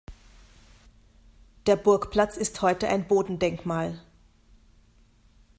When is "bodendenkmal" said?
3.07-3.99